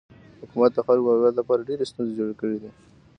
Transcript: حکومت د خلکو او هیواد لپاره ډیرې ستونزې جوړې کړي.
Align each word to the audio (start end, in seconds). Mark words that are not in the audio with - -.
حکومت 0.41 0.71
د 0.75 0.79
خلکو 0.87 1.07
او 1.11 1.15
هیواد 1.17 1.35
لپاره 1.37 1.67
ډیرې 1.69 1.85
ستونزې 1.91 2.15
جوړې 2.19 2.35
کړي. 2.41 2.57